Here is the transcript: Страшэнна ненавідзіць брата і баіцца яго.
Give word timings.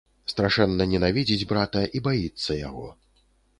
Страшэнна 0.31 0.87
ненавідзіць 0.93 1.47
брата 1.53 1.85
і 1.99 2.03
баіцца 2.09 2.59
яго. 2.67 2.91